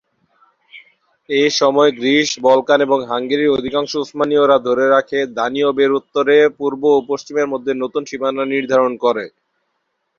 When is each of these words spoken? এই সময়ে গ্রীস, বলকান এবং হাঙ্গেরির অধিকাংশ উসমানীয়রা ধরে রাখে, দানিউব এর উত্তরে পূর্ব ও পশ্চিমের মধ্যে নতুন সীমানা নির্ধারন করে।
এই 1.29 1.49
সময়ে 1.59 1.91
গ্রীস, 1.91 2.29
বলকান 2.47 2.79
এবং 2.81 2.99
হাঙ্গেরির 3.09 3.55
অধিকাংশ 3.57 3.91
উসমানীয়রা 3.97 4.57
ধরে 4.67 4.85
রাখে, 4.87 5.19
দানিউব 5.37 5.77
এর 5.79 5.91
উত্তরে 5.99 6.37
পূর্ব 6.59 6.81
ও 6.91 7.07
পশ্চিমের 7.09 7.47
মধ্যে 7.47 7.71
নতুন 7.75 8.01
সীমানা 8.09 8.43
নির্ধারন 8.53 8.93
করে। 9.03 9.25